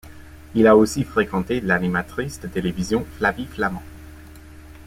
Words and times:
Il 0.55 0.65
a 0.65 0.75
aussi 0.75 1.03
fréquenté 1.03 1.61
l'animatrice 1.61 2.39
de 2.39 2.47
télévision 2.47 3.05
Flavie 3.19 3.45
Flament. 3.45 3.83